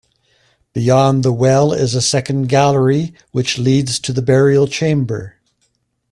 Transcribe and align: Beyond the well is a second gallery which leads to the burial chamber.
Beyond 0.73 1.21
the 1.21 1.31
well 1.31 1.73
is 1.73 1.93
a 1.93 2.01
second 2.01 2.49
gallery 2.49 3.13
which 3.33 3.59
leads 3.59 3.99
to 3.99 4.11
the 4.11 4.23
burial 4.23 4.65
chamber. 4.65 5.35